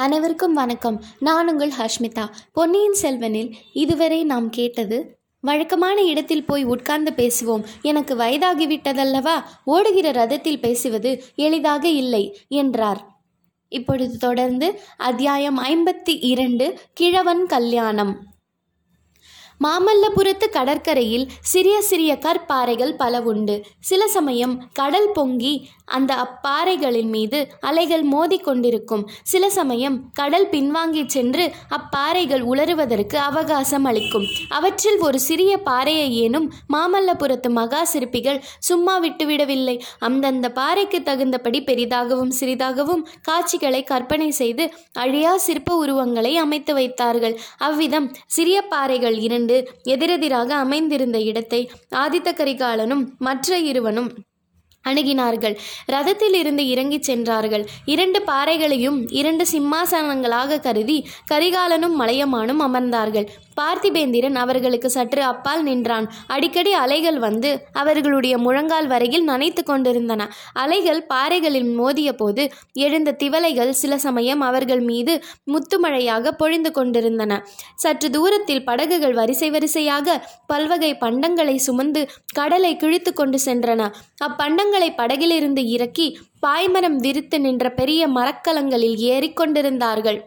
[0.00, 1.02] அனைவருக்கும் வணக்கம்.
[1.18, 7.64] நான் உங்கள் ஹஷ்மிதா பொன்னியின் செல்வனில் இதுவரை நாம் கேட்டது வழக்கமான இடத்தில் போய் உட்கார்ந்து பேசுவோம்.
[7.82, 9.42] எனக்கு வயதாகிவிட்டதல்லவா?
[9.64, 13.06] ஓடுகிற ரதத்தில் பேசுவது எளிதாக இல்லை என்றார்.
[13.68, 18.26] இப்பொழுது தொடர்ந்து அத்தியாயம் ஐம்பத்தி இரண்டு கிழவன் கல்யாணம்.
[19.64, 23.56] மாமல்லபுரத்து கடற்கரையில் சிறிய சிறிய கற்பாறைகள் பல உண்டு.
[23.88, 25.52] சில சமயம் கடல் பொங்கி
[25.96, 31.44] அந்த அப்பாறைகளின் மீது அலைகள் மோதிக்கொண்டிருக்கும் சில சமயம் கடல் பின்வாங்கி சென்று
[31.78, 34.26] அப்பாறைகள் உலருவதற்கு அவகாசம் அளிக்கும்.
[34.48, 39.76] அவற்றில் ஒரு சிறிய பாறையை ஏனும் மாமல்லபுரத்து மகா சிற்பிகள் சும்மா விட்டுவிடவில்லை
[40.08, 44.66] அந்தந்த பாறைக்கு தகுந்தபடி பெரிதாகவும் சிறிதாகவும் காட்சிகளை கற்பனை செய்து
[44.98, 47.36] அழியா சிற்ப உருவங்களை அமைத்து வைத்தார்கள்.
[47.58, 49.49] அவ்விதம் சிறிய பாறைகள் இரண்டு
[49.82, 54.10] எதிரெதிராக அமைந்திருந்த இடத்தை ஆதித்த கரிகாலனும் மற்ற இருவனும்
[54.88, 55.54] அணுகினார்கள்.
[55.92, 57.64] ரதத்தில் இருந்து இறங்கிச் சென்றார்கள்.
[57.84, 60.96] இரண்டு பாறைகளையும் இரண்டு சிம்மாசனங்களாக கருதி
[61.32, 63.26] கரிகாலனும் மலையமானும் அமர்ந்தார்கள்.
[63.60, 66.06] பார்த்திபேந்திரன் அவர்களுக்கு சற்று அப்பால் நின்றான்.
[66.26, 70.28] அடிக்கடி அலைகள் வந்து அவர்களுடைய முழங்கால் வரையில் நனைத்து கொண்டிருந்தன.
[70.52, 77.42] அலைகள் பாறைகளில் மோதிய போது எழுந்த திவலைகள் சில சமயம் அவர்கள் மீது முத்துமழையாக பொழிந்து கொண்டிருந்தன.
[77.74, 80.16] சற்று தூரத்தில் படகுகள் வரிசை வரிசையாக
[80.46, 83.90] பல்வகை பண்டங்களை சுமந்து கடலை கிழித்து கொண்டு சென்றன.
[84.24, 90.20] அப்பண்டங்களை படகிலிருந்து இறக்கி பாய்மரம் விரித்து நின்ற பெரிய மரக்கலங்களில் ஏறிக்கொண்டிருந்தார்கள்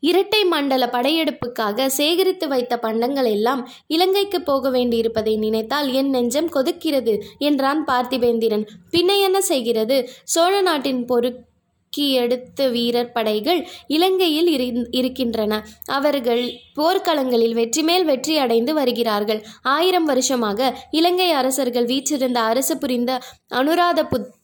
[0.00, 7.84] இரட்டை மண்டல படையெடுப்புக்காக சேகரித்து வைத்த பண்டங்கள் எல்லாம் இலங்கைக்கு போக வேண்டியிருப்பதை நினைத்தால் என் நெஞ்சம் கொதிக்கிறது என்றான்
[7.84, 8.66] பார்த்திபேந்திரன்.
[8.90, 10.08] பின்ன என்ன செய்கிறது?
[10.24, 15.66] சோழ நாட்டின் பொறுக்கி எடுத்த வீரர் படைகள் இலங்கையில் இரு- இருக்கின்றன.
[15.84, 19.46] அவர்கள் போர்க்களங்களில் வெற்றி மேல் வெற்றி அடைந்து வருகிறார்கள்.
[19.62, 23.20] ஆயிரம் வருஷமாக இலங்கை அரசர்கள் வீற்றிருந்த அரசு புரிந்த
[23.54, 24.35] அனுராத புத்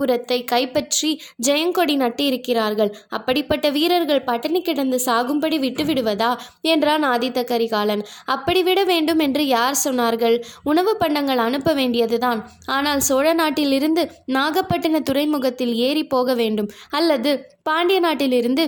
[0.00, 1.10] புறத்தை கைப்பற்றி
[1.46, 6.30] ஜெயங்கொடி நட்டு இருக்கிறார்கள் அப்படிப்பட்ட வீரர்கள் பட்டினி கிடந்து சாகும்படி விட்டுவிடுவதா?
[6.72, 8.02] என்றான் ஆதித்த கரிகாலன்.
[8.26, 10.36] அப்படி விட வேண்டும் என்று யார் சொன்னார்கள்?
[10.62, 12.40] உணவு பண்டங்கள் அனுப்ப வேண்டியதுதான்.
[12.68, 16.70] ஆனால் சோழ நாட்டிலிருந்து நாகப்பட்டின துறைமுகத்தில் ஏறி போக வேண்டும்.
[16.90, 17.32] அல்லது
[17.62, 18.64] பாண்டிய நாட்டிலிருந்து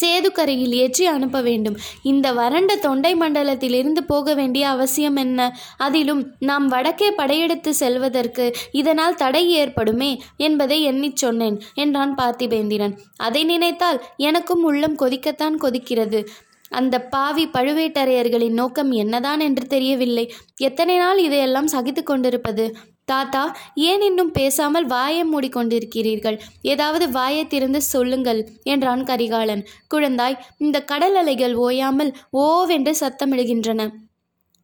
[0.00, 1.76] சேதுக்கரையில் ஏற்றி அனுப்ப வேண்டும்.
[2.02, 5.56] இந்த வறண்ட தொண்டை மண்டலத்திலிருந்து போக வேண்டிய அவசியம் என்ன?
[5.76, 12.96] அதிலும் நாம் வடக்கே படையெடுத்து செல்வதற்கு இதனால் தடை ஏற்படுமே என்பதை எண்ணிச் சொன்னேன் என்றான் பார்த்திபேந்திரன்.
[13.16, 16.26] அதை நினைத்தால் எனக்கும் உள்ளம் கொதிக்கத்தான் கொதிக்கிறது.
[16.68, 20.32] அந்த பாவி பழுவேட்டரையர்களின் நோக்கம் என்னதான் என்று தெரியவில்லை.
[20.56, 22.76] எத்தனை நாள் இதையெல்லாம் சகித்து கொண்டிருப்பது?
[23.08, 23.42] தாத்தா
[23.74, 26.38] ஏன் இன்னும் பேசாமல் வாயை மூடிக்கொண்டிருக்கிறீர்கள்?
[26.62, 29.62] ஏதாவது வாயை திறந்து சொல்லுங்கள் என்றான் கரிகாலன்.
[29.94, 33.88] குழந்தாய் இந்த கடல் அலைகள் ஓயாமல் ஓவென்று சத்தமிடுகின்றன.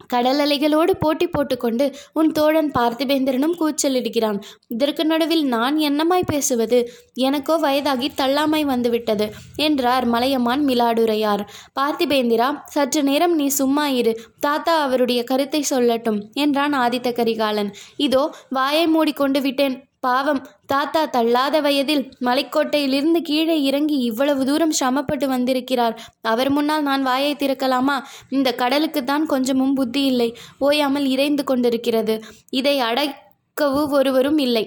[0.07, 4.39] கடல் அலைகளோடு போட்டி போட்டுக்கொண்டு உன் தோழன் பார்த்திபேந்திரனும் கூச்சலிடுகிறான்.
[4.69, 6.81] இதற்கு நடுவில் நான் என்னமாய் பேசுவது?
[7.15, 11.45] எனக்கோ வயதாகி தள்ளாமை வந்துவிட்டது என்றார் மலையமான் மிலாடுரையார்.
[11.81, 17.73] பார்த்திபேந்திரா சற்று நேரம் நீ சும்மா இரு தாத்தா அவருடைய கருத்தை சொல்லட்டும் என்றான் ஆதித்த கரிகாலன்.
[17.97, 19.77] இதோ வாயை மூடிக்கொண்டு விட்டேன்.
[20.03, 25.97] பாவம் தாத்தா தள்ளாத வயதில் மலைக்கோட்டையிலிருந்து கீழே இறங்கி இவ்வளவு தூரம் சிரமப்பட்டு வந்திருக்கிறார்.
[26.23, 27.97] அவர் முன்னால் நான் வாயை திறக்கலாமா?
[28.31, 30.29] இந்த கடலுக்குத்தான் கொஞ்சமும் புத்தி இல்லை.
[30.59, 32.17] ஓயாமல் இறைந்து கொண்டிருக்கிறது.
[32.51, 34.65] இதை அடக்கவும் ஒருவரும் இல்லை.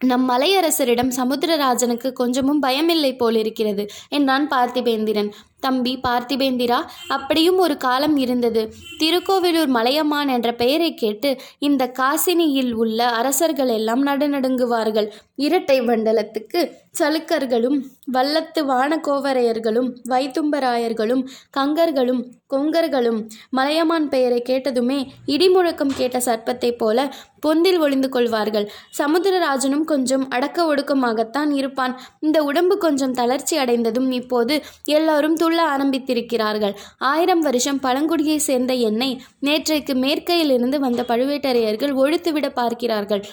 [0.00, 5.30] நம் மலையரசரிடம் சமுத்திரராஜனுக்கு கொஞ்சமும் பயமில்லை போலிருக்கிறது என்றான் பார்த்திபேந்திரன்.
[5.62, 6.78] தம்பி பார்த்திபேந்திரா
[7.08, 8.62] அப்படியும் ஒரு காலம் இருந்தது.
[9.00, 11.30] திருக்கோவிலூர் மலையமான் என்ற பெயரை கேட்டு
[11.68, 15.08] இந்த காசினியில் உள்ள அரசர்கள் எல்லாம் நடுநடுங்குவார்கள்.
[15.36, 16.60] இரட்டை மண்டலத்துக்கு
[16.98, 17.78] சலுக்கர்களும்
[18.12, 21.22] வல்லத்து வானகோவரையர்களும் வைத்தும்பராயர்களும்
[21.56, 22.22] கங்கர்களும்
[22.54, 26.98] கொங்கர்களும் மலையமான் பெயரை கேட்டதுமே இடிமுழக்கம் கேட்ட சர்ப்பத்தைப் போல
[27.46, 28.66] பொந்தில் ஒளிந்து கொள்வார்கள்.
[28.98, 31.94] சமுத்திரராஜனும் கொஞ்சம் அடக்க ஒடுக்கமாகத்தான் இருப்பான்.
[32.20, 34.56] இந்த உடம்பு கொஞ்சம் தளர்ச்சி அடைந்ததும் இப்போது
[34.98, 36.74] எல்லாரும் துள்ள ஆரம்பித்திருக்கிறார்கள்.
[36.98, 43.24] ஆயிரம் வருஷம் பழங்குடியை சேர்ந்த என்னை நேற்றைக்கு மேற்கையிலிருந்து வந்த பழுவேட்டரையர்கள் ஒழித்துவிட பார்க்கிறார்கள்.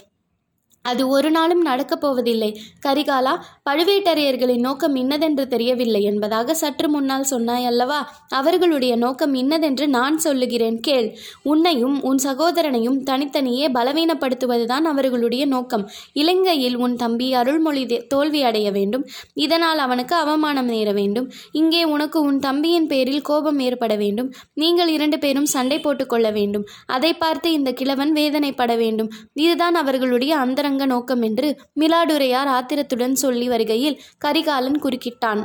[0.81, 2.61] அது ஒரு நாளும் நடக்கப் போவதில்லை.
[2.85, 3.33] கரிகாலா
[3.69, 8.13] பழுவேட்டரையர்களின் நோக்கம் இன்னதென்று தெரியவில்லை என்பதாக சற்று முன்னால் சொன்னாய் அல்லவா?
[8.29, 10.79] அவர்களுடைய நோக்கம் இன்னதென்று நான் சொல்லுகிறேன்.
[10.79, 15.89] கேள் உன்னையும் உன் சகோதரனையும் தனித்தனியே பலவீனப்படுத்துவதுதான் அவர்களுடைய நோக்கம்.
[16.13, 19.07] இலங்கையில் உன் தம்பி அருள்மொழி தோல்வியடைய தோல்வி அடைய வேண்டும்.
[19.33, 21.31] இதனால் அவனுக்கு அவமானம் நேர வேண்டும்.
[21.51, 24.33] இங்கே உனக்கு உன் தம்பியின் பேரில் கோபம் ஏற்பட வேண்டும்.
[24.53, 26.65] நீங்கள் இரண்டு பேரும் சண்டை போட்டுக்கொள்ள வேண்டும்.
[26.85, 29.09] அதை பார்த்து இந்த கிழவன் வேதனைப்பட வேண்டும்.
[29.33, 30.37] இதுதான் அவர்களுடைய
[30.69, 31.47] அந்தரங்க நோக்கம் என்று
[31.79, 35.41] மிலாடுரையார் ஆத்திரத்துடன் சொல்லி வருகையில் கரிகாலன் குறுக்கிட்டான்.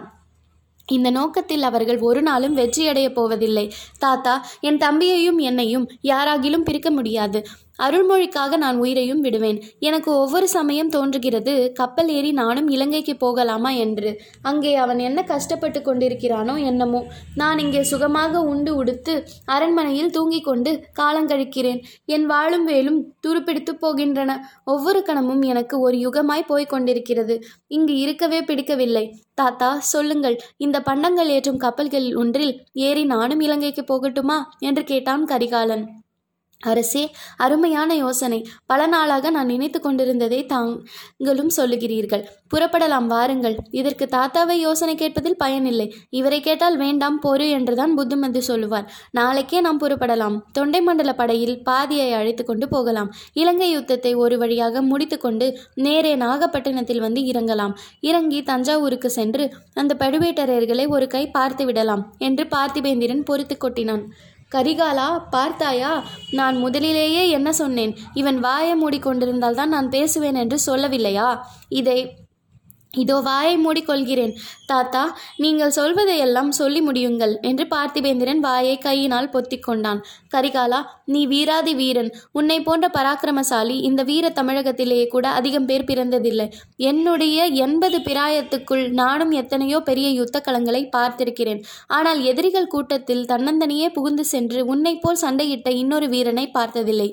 [0.89, 3.65] இந்த நோக்கத்தில் அவர்கள் ஒரு நாளும் வெற்றியடையப் போவதில்லை.
[3.99, 7.41] தாத்தா என் தம்பியையும் என்னையும் யாராகிலும் பிரிக்க முடியாது.
[7.83, 9.63] அருள்மொழிக்காக நான் உயிரையும் விடுவேன்.
[9.79, 14.21] எனக்கு ஒவ்வொரு சமயம் தோன்றுகிறது கப்பல் ஏறி நானும் இலங்கைக்கு போகலாமா என்று.
[14.43, 17.05] அங்கே அவன் என்ன கஷ்டப்பட்டு கொண்டிருக்கிறானோ என்னமோ.
[17.35, 24.37] நான் இங்கே சுகமாக உண்டு உடுத்து அரண்மனையில் தூங்கிக் கொண்டு காலங்கழிக்கிறேன் என் வாழும் வேலும் துருப்பிடித்து போகின்றன.
[24.65, 27.43] ஒவ்வொரு கணமும் எனக்கு ஒரு யுகமாய் போய்க் கொண்டிருக்கிறது.
[27.67, 29.19] இங்கு இருக்கவே பிடிக்கவில்லை.
[29.35, 30.39] தாத்தா சொல்லுங்கள்.
[30.57, 34.43] இந்த பண்டங்கள் ஏற்றும் கப்பல்களில் ஒன்றில் ஏறி நானும் இலங்கைக்கு போகட்டுமா?
[34.59, 36.04] என்று கேட்டான் கரிகாலன்.
[36.65, 37.05] அரசே
[37.37, 38.41] அருமையான யோசனை.
[38.67, 42.25] பல நாளாக நான் நினைத்து கொண்டிருந்ததை தாங்களும் சொல்லுகிறீர்கள்.
[42.55, 43.57] புறப்படலாம் வாருங்கள்.
[43.71, 45.87] இதற்கு தாத்தாவை யோசனை கேட்பதில் பயனில்லை.
[46.11, 48.87] இவரை கேட்டால் வேண்டாம் பொறு என்றுதான் புத்திமதி சொல்லுவார்.
[49.11, 50.37] நாளைக்கே நாம் புறப்படலாம்.
[50.53, 53.11] தொண்டை மண்டல படையில் பாதியை அழைத்து கொண்டு போகலாம்.
[53.33, 55.49] இலங்கை யுத்தத்தை ஒரு வழியாக முடித்துக்கொண்டு
[55.87, 57.75] நேரே நாகப்பட்டினத்தில் வந்து இறங்கலாம்.
[58.01, 64.05] இறங்கி தஞ்சாவூருக்கு சென்று அந்த பழுவேட்டரையர்களை ஒரு கை பார்த்து விடலாம் என்று பார்த்திபேந்திரன் பொறுத்து கொட்டினான்.
[64.55, 65.93] கரிகாலா பார்த்தாயா
[66.31, 67.97] நான் முதலிலேயே என்ன சொன்னேன்?
[68.15, 71.29] இவன் வாயை மூடிக்கொண்டிருந்தால் தான் நான் பேசுவேன் என்று சொல்லவில்லையா?
[71.69, 71.99] இதை
[73.03, 74.33] இதோ வாயை மூடிக்கொள்கிறேன்.
[74.71, 75.03] தாத்தா
[75.45, 80.01] நீங்கள் சொல்வதையெல்லாம் சொல்லி முடியுங்கள் என்று பார்த்திபேந்திரன் வாயை கையினால் பொத்திக் கொண்டான்
[80.35, 80.81] கரிகாலா
[81.13, 82.11] நீ வீராதி வீரன்.
[82.39, 86.49] உன்னை போன்ற பராக்கிரமசாலி இந்த வீர தமிழகத்திலேயே கூட அதிகம் பேர் பிறந்ததில்லை.
[86.91, 91.63] என்னுடைய எண்பது பிராயத்துக்குள் நானும் எத்தனையோ பெரிய யுத்த களங்களை பார்த்திருக்கிறேன்.
[91.99, 97.09] ஆனால் எதிரிகள் கூட்டத்தில் தன்னந்தனியே புகுந்து சென்று உன்னை போல் சண்டையிட்ட இன்னொரு வீரனை பார்த்ததில்லை.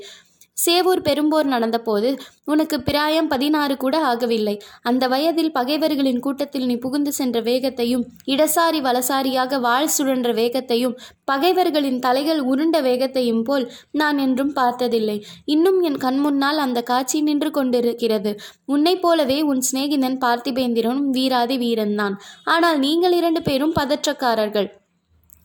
[0.66, 2.10] சேவூர் பெரும்போர் நடந்தபோது
[2.46, 4.56] உனக்கு பிராயம் பதினாறு கூட ஆகவில்லை.
[4.81, 12.42] அந்த வயதில் பகைவர்களின் கூட்டத்தில் நீ புகுந்து சென்ற வேகத்தையும் இடசாரி வலசாரியாக வாழ் சுழன்ற வேகத்தையும் பகைவர்களின் தலைகள்
[12.44, 15.18] உருண்ட வேகத்தையும் போல் நான் என்றும் பார்த்ததில்லை.
[15.46, 18.34] இன்னும் என் கண்முன்னால் அந்த காட்சி நின்று கொண்டிருக்கிறது.
[18.66, 22.18] உன்னைப் போலவே உன் சிநேகிதன் பார்த்திபேந்திரனும் வீராதி வீரன்தான்.
[22.44, 24.69] ஆனால் நீங்கள் இரண்டு பேரும் பதற்றக்காரர்கள்.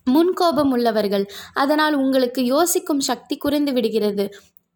[0.06, 1.24] முன்கோபம் உள்ளவர்கள்.
[1.54, 4.26] அதனால் உங்களுக்கு யோசிக்கும் சக்தி குறைந்து விடுகிறது.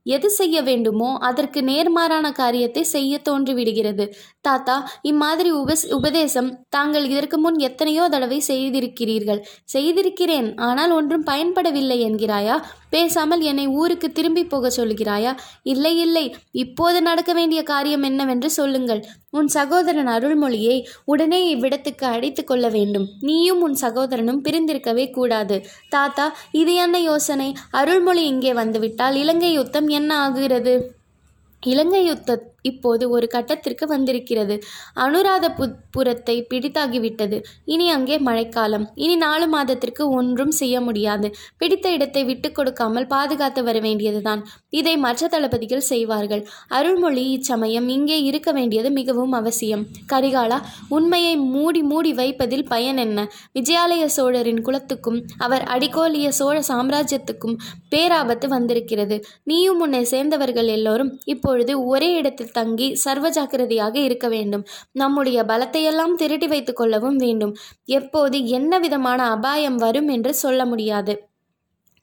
[0.04, 4.04] எது செய்ய வேண்டுமோ அதற்கு நேர்மாறான காரியத்தை செய்ய தோன்றிவிடுகிறது.
[4.44, 9.40] தாத்தா இம்மாதிரி உபஸ் உபதேசம் தாங்கள் இதற்கு முன் எத்தனையோ தடவை செய்திருக்கிறீர்கள்.
[9.64, 12.56] செய்திருக்கிறேன் ஆனால் ஒன்றும் பயன்படவில்லை என்கிறாயா?
[12.90, 15.32] பேசாமல் என்னை ஊருக்கு திரும்பி போக சொல்கிறாயா?
[15.62, 16.34] இல்லை இல்லை.
[16.50, 19.02] இப்போது நடக்க வேண்டிய காரியம் என்னவென்று சொல்லுங்கள்.
[19.30, 23.06] உன் சகோதரன் அருள்மொழியை உடனே இவ்விடத்துக்கு அழைத்து கொள்ள வேண்டும்.
[23.20, 25.58] நீயும் உன் சகோதரனும் பிரிந்திருக்கவே கூடாது.
[25.88, 27.50] தாத்தா இது என்ன யோசனை?
[27.70, 30.74] அருள்மொழி இங்கே வந்துவிட்டால் இலங்கை யுத்தம் என்ன ஆகுகிறது?
[31.62, 34.56] இலங்கை யுத்த இப்போது ஒரு கட்டத்திற்கு வந்திருக்கிறது.
[34.96, 37.42] அனுராதபுரத்தை பிடித்தாகிவிட்டது.
[37.64, 38.86] இனி அங்கே மழைக்காலம்.
[38.94, 41.34] இனி நாலு மாதத்திற்கு ஒன்றும் செய்ய முடியாது.
[41.58, 44.42] பிடித்த இடத்தை விட்டு கொடுக்காமல் பாதுகாத்து வர வேண்டியதுதான்.
[44.70, 46.46] இதை மற்ற தளபதிகள் செய்வார்கள்.
[46.68, 49.86] அருள்மொழி இச்சமயம் இங்கே இருக்க வேண்டியது மிகவும் அவசியம்.
[50.12, 50.58] கரிகாலா
[50.88, 53.28] உண்மையை மூடி மூடி வைப்பதில் பயன் என்ன?
[53.54, 57.56] விஜயாலய சோழரின் குலத்துக்கும் அவர் அடிக்கோலிய சோழ சாம்ராஜ்யத்துக்கும்
[57.90, 59.24] பேராபத்து வந்திருக்கிறது.
[59.44, 64.66] நீயும் உன்னை சேர்ந்தவர்கள் எல்லோரும் இப்பொழுது ஒரே இடத்தில் தங்கி சர்வ ஜாக்கிரதையாக இருக்க வேண்டும்.
[64.92, 67.56] நம்முடைய பலத்தையெல்லாம் திரட்டி வைத்துக் கொள்ளவும் வேண்டும்.
[67.84, 71.28] எப்போது என்ன விதமான அபாயம் வரும் என்று சொல்ல முடியாது.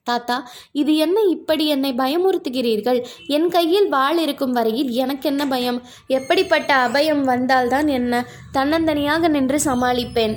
[0.02, 3.04] தாத்தா இது என்ன இப்படி என்னை பயமுறுத்துகிறீர்கள்?
[3.26, 5.82] என் கையில் வாள் இருக்கும் வரையில் எனக்கு என்ன பயம்?
[6.06, 8.26] எப்படிப்பட்ட அபயம் வந்தால்தான் என்ன?
[8.54, 10.36] தன்னந்தனியாக நின்று சமாளிப்பேன்.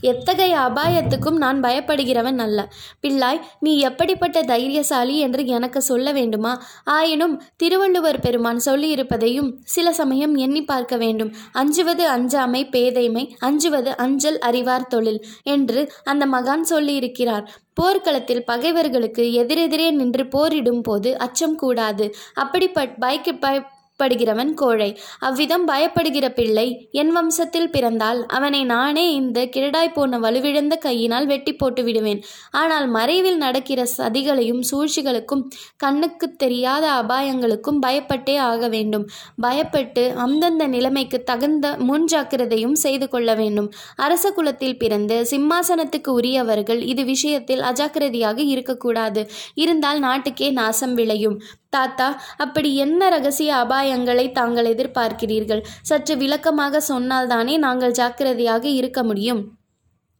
[0.00, 2.72] எத்தகைய அபாயத்துக்கும் நான் பயப்படுகிறவன் அல்ல.
[3.02, 6.62] பிள்ளாய் நீ எப்படிப்பட்ட தைரியசாலி என்று எனக்கு சொல்ல வேண்டுமா?
[6.84, 11.32] ஆயினும் திருவள்ளுவர் பெருமான் சொல்லியிருப்பதையும் சில சமயம் எண்ணி பார்க்க வேண்டும்.
[11.52, 17.46] அஞ்சுவது அஞ்சாமை பேதைமை அஞ்சுவது அஞ்சல் அறிவார் தொழில் என்று அந்த மகான் சொல்லியிருக்கிறார்.
[17.74, 22.14] போர்க்களத்தில் பகைவர்களுக்கு எதிரெதிரே நின்று போரிடும் போது அச்சம் கூடாது.
[22.34, 23.62] அப்படிப்பட் பயக்க பய
[24.00, 24.90] படுகிறவன் கோழை.
[25.20, 31.84] அவ்விதம் பயப்படுகிற பிள்ளை என் வம்சத்தில் பிறந்தால் அவனை நானே இந்த கிரடாய் போன வலுவிழந்த கையினால் வெட்டி போட்டு
[31.84, 32.20] விடுவேன்.
[32.52, 35.44] ஆனால் மறைவில் நடக்கிற சதிகளையும் சூழ்ச்சிகளுக்கும்
[35.76, 39.06] கண்ணுக்கு தெரியாத அபாயங்களுக்கும் பயப்பட்டே ஆக வேண்டும்.
[39.42, 43.68] பயப்பட்டு அந்தந்த நிலைமைக்கு தகுந்த முன் ஜாக்கிரதையும் செய்து கொள்ள வேண்டும்.
[43.96, 49.22] அரச குலத்தில் பிறந்து சிம்மாசனத்துக்கு உரியவர்கள் இது விஷயத்தில் அஜாக்கிரதையாக இருக்கக்கூடாது.
[49.54, 51.36] இருந்தால் நாட்டுக்கே நாசம் விளையும்.
[51.70, 55.64] தாத்தா அப்படி என்ன ரகசிய அபாயங்களை தாங்கள் எதிர்பார்க்கிறீர்கள்?
[55.82, 59.59] சற்று விளக்கமாக சொன்னால்தானே நாங்கள் ஜாக்கிரதையாக இருக்க முடியும்.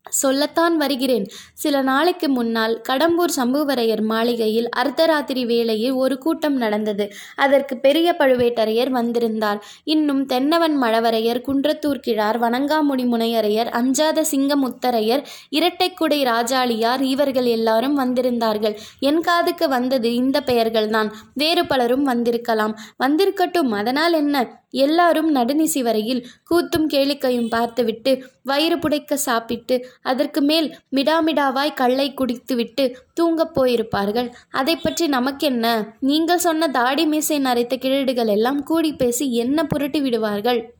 [0.09, 1.29] சொல்லத்தான் வருகிறேன்.
[1.55, 7.11] சில நாளைக்கு முன்னால் கடம்பூர் சம்புவரையர் மாளிகையில் அர்த்தராத்திரி வேளையில் ஒரு கூட்டம் நடந்தது.
[7.37, 9.65] அதற்கு பெரிய பழுவேட்டரையர் வந்திருந்தார்.
[9.85, 18.77] இன்னும் தென்னவன் மழவரையர் குன்றத்தூர் கிழார் வணங்காமுடி முனையரையர் அஞ்சாத சிங்கமுத்தரையர் இரட்டைக்குடை ராஜாளியார் இவர்கள் எல்லாரும் வந்திருந்தார்கள்.
[18.99, 21.13] என் காதுக்கு வந்தது இந்த பெயர்கள்தான்.
[21.35, 22.79] வேறு பலரும் வந்திருக்கலாம்.
[23.05, 23.71] வந்திருக்கட்டும்.
[23.71, 24.60] அதனால் என்ன?
[24.71, 33.61] எல்லாரும் நடுநிசி வரையில் கூத்தும் கேளிக்கையும் பார்த்துவிட்டு வயிறு புடைக்க சாப்பிட்டு அதற்கு மேல் மிடாமிடாவாய் கள்ளை குடித்துவிட்டு தூங்கப்
[33.61, 34.33] போயிருப்பார்கள்.
[34.51, 35.97] அதை பற்றி நமக்கென்ன?
[36.01, 40.75] நீங்கள் சொன்ன தாடி மீசை நரைத்த கிழடுகள் எல்லாம் கூடி பேசி என்ன புரட்டி விடுவார்கள்?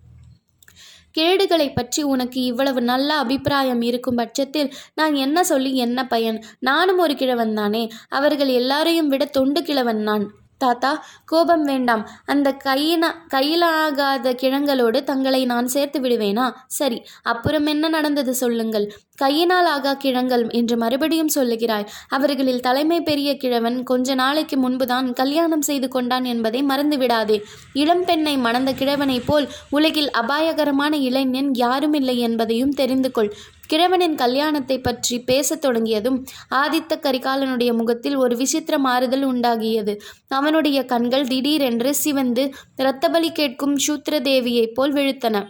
[1.19, 6.45] கேடுகளை பற்றி உனக்கு இவ்வளவு நல்ல அபிப்பிராயம் இருக்கும் பட்சத்தில் நான் என்ன சொல்லி என்ன பயன்?
[6.59, 7.91] நானும் ஒரு கிழவன் தானே.
[8.09, 10.31] அவர்கள் எல்லாரையும் விட தொண்டு கிழவன் நான்.
[10.65, 10.91] தாத்தா
[11.25, 12.03] கோபம் வேண்டாம்.
[12.27, 16.47] அந்த கையின கையிலாகாத கிழங்களோடு தங்களை நான் சேர்த்து விடுவேனா?
[16.79, 16.99] சரி
[17.33, 18.87] அப்புறம் என்ன நடந்தது சொல்லுங்கள்.
[19.17, 21.89] கையினால் ஆகா கிழங்கள் என்று மறுபடியும் சொல்லுகிறாய்.
[22.09, 27.39] அவர்களில் தலைமை பெரிய கிழவன் கொஞ்ச நாளைக்கு முன்புதான் கல்யாணம் செய்து கொண்டான் என்பதை மறந்து விடாதே.
[27.83, 33.33] இளம் பெண்ணை மணந்த கிழவனைப் போல் உலகில் அபாயகரமான இளைஞன் யாரும் இல்லை என்பதையும் தெரிந்து கொள்.
[33.73, 36.25] கிழவனின் கல்யாணத்தை பற்றி பேசத் தொடங்கியதும்
[36.55, 39.95] ஆதித்த கரிகாலனுடைய முகத்தில் ஒரு விசித்திர மாறுதல் உண்டாகியது.
[40.29, 42.45] அவனுடைய கண்கள் திடீரென்று சிவந்து
[42.77, 45.47] இரத்தபலி கேட்கும் சூத்திரதேவியைப் போல் விழுத்தன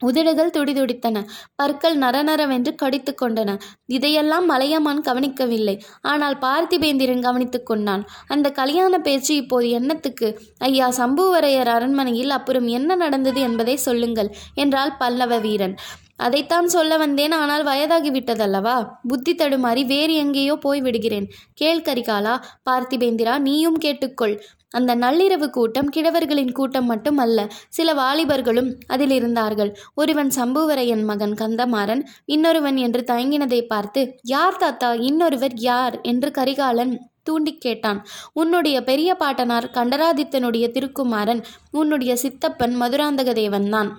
[0.00, 1.16] உதடுகள் துடிதுடித்தன.
[1.54, 3.50] பற்கள் நரநரவென்று கடித்து கொண்டன.
[3.86, 5.74] இதையெல்லாம் மலையமான் கவனிக்கவில்லை.
[6.00, 8.02] ஆனால் பார்த்திபேந்திரன் கவனித்துக் கொண்டான்.
[8.26, 10.40] அந்த கல்யாண பேச்சு இப்போது என்னத்துக்கு?
[10.58, 15.76] ஐயா சம்புவரையர் அரண்மனையில் அப்புறம் என்ன நடந்தது என்பதை சொல்லுங்கள் என்றால் பல்லவ வீரன்.
[16.18, 18.74] அதைத்தான் சொல்ல வந்தேன் ஆனால் வயதாகிவிட்டதல்லவா?
[19.08, 22.34] புத்தி தடுமாறி வேறு எங்கேயோ போய் விடுகிறேன் கேள் கரிகாலா
[22.70, 24.34] பார்த்திபேந்திரா நீயும் கேட்டுக்கொள்.
[24.70, 32.02] அந்த நள்ளிரவு கூட்டம் கிழவர்களின் கூட்டம் மட்டும் அல்ல சில வாலிபர்களும் அதில் இருந்தார்கள் ஒருவன் சம்புவரையன் மகன் கந்தமாறன்
[32.24, 34.92] இன்னொருவன் என்று தயங்கினதை பார்த்து யார் தாத்தா?
[34.92, 36.00] இன்னொருவர் யார்?
[36.02, 38.00] என்று கரிகாலன் தூண்டிக் கேட்டான்.
[38.32, 43.90] உன்னுடைய பெரிய பாட்டனார் கண்டராதித்தனுடைய திருக்குமாரன் உன்னுடைய சித்தப்பன் மதுராந்தக தேவன்தான்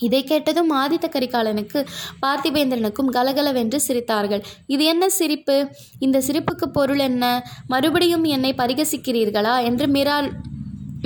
[0.00, 1.86] இதை கேட்டதும் ஆதித்த கரிகாலனுக்கு
[2.22, 4.42] பார்த்திபேந்திரனுக்கும் கலகலவென்று சிரித்தார்கள்.
[4.66, 5.68] இது என்ன சிரிப்பு?
[5.98, 7.46] இந்த சிரிப்புக்கு பொருள் என்ன?
[7.66, 9.62] மறுபடியும் என்னை பரிகசிக்கிறீர்களா?
[9.62, 10.30] என்று மிரால்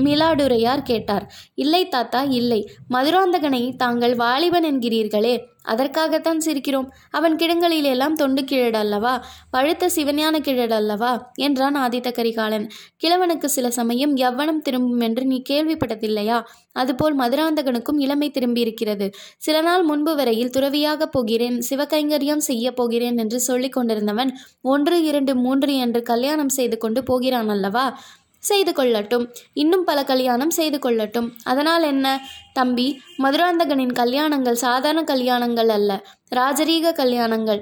[0.02, 1.32] மிலாடுரையார் கேட்டார்.
[1.54, 2.70] இல்லை தாத்தா இல்லை.
[2.90, 6.88] மதுராந்தகனை தாங்கள் வாலிபன் என்கிறீர்களே அதற்காகத்தான் சிரிக்கிறோம்.
[7.10, 12.70] அவன் கிடங்களிலெல்லாம் தொண்டு கிழடு அல்லவா பழுத்த சிவஞான கிழடு அல்லவா என்றான் ஆதித்த கரிகாலன்.
[13.04, 16.42] கிழவனுக்கு சில சமயம் எவ்வனம் திரும்பும் என்று நீ கேள்விப்பட்டதில்லையா?
[16.72, 19.08] அதுபோல் மதுராந்தகனுக்கும் இளமை திரும்பியிருக்கிறது.
[19.38, 25.76] சில நாள் முன்பு வரையில் துறவியாக போகிறேன் சிவகைங்கரியம் செய்ய போகிறேன் என்று சொல்லிக் கொண்டிருந்தவன் ஒன்று இரண்டு மூன்று
[25.76, 27.98] என்று கல்யாணம் செய்து கொண்டு போகிறான் அல்லவா
[28.44, 29.24] செய்து கொள்ளட்டும்.
[29.52, 31.30] இன்னும் பல கல்யாணம் செய்து கொள்ளட்டும்.
[31.44, 32.06] அதனால் என்ன?
[32.52, 36.04] தம்பி மதுராந்தகனின் கல்யாணங்கள் சாதாரண கல்யாணங்கள் அல்ல.
[36.34, 37.60] ராஜரீக கல்யாணங்கள்.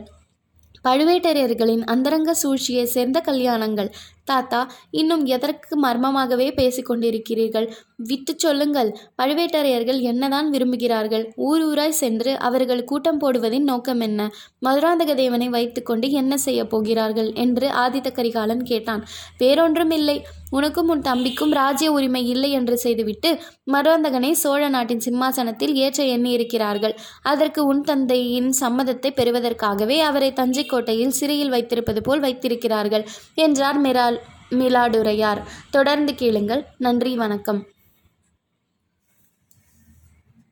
[0.85, 3.91] பழுவேட்டரையர்களின் அந்தரங்க சூழ்ச்சியை சேர்ந்த கல்யாணங்கள்.
[4.27, 4.61] தாத்தா
[4.91, 7.67] இன்னும் எதற்கு மர்மமாகவே பேசிக்கொண்டிருக்கிறீர்கள்?
[7.97, 8.91] விட்டு சொல்லுங்கள்.
[9.23, 11.25] பழுவேட்டரையர்கள் என்னதான் விரும்புகிறார்கள்?
[11.49, 14.21] ஊர் ஊராய் சென்று அவர்கள் கூட்டம் போடுவதின் நோக்கம் என்ன?
[14.67, 17.31] மதுராந்தக தேவனை வைத்துக்கொண்டு என்ன செய்ய போகிறார்கள்?
[17.37, 19.05] என்று ஆதித்த கரிகாலன் கேட்டான்.
[19.39, 20.17] வேறொன்றும் இல்லை
[20.51, 23.31] உனக்கும் உன் தம்பிக்கும் ராஜ்ய உரிமை இல்லை என்று செய்துவிட்டு
[23.73, 31.17] மதுராந்தகனை சோழ நாட்டின் சிம்மாசனத்தில் ஏற்ற எண்ணி இருக்கிறார்கள் அதற்கு உன் தந்தையின் சம்மதத்தை பெறுவதற்காகவே அவரை தஞ்சை கோட்டையில்
[31.21, 34.12] சிறையில் வைத்திருப்பது போல் வைத்திருக்கிறார்கள் என்றார் மிரால்.
[34.53, 35.43] மிலாடுரையார்.
[35.71, 36.65] தொடர்ந்து கேளுங்கள்.
[36.79, 37.67] நன்றி வணக்கம்.